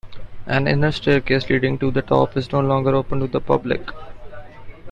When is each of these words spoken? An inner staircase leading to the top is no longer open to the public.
An 0.47 0.67
inner 0.67 0.91
staircase 0.91 1.47
leading 1.47 1.77
to 1.77 1.91
the 1.91 2.01
top 2.01 2.35
is 2.35 2.51
no 2.51 2.59
longer 2.59 2.95
open 2.95 3.19
to 3.19 3.27
the 3.27 3.39
public. 3.39 3.87